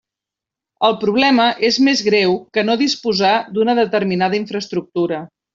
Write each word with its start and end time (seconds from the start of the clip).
El 0.87 0.95
problema 1.03 1.45
és 1.69 1.77
més 1.89 2.01
greu 2.09 2.33
que 2.57 2.65
no 2.71 2.79
disposar 2.85 3.37
d'una 3.59 3.79
determinada 3.85 4.41
infraestructura. 4.45 5.25